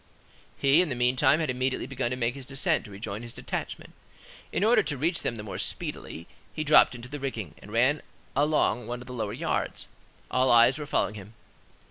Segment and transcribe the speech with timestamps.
[0.57, 3.93] He, in the meantime, had immediately begun to make his descent to rejoin his detachment.
[4.51, 8.01] In order to reach them the more speedily, he dropped into the rigging, and ran
[8.35, 9.87] along one of the lower yards;
[10.31, 11.35] all eyes were following him.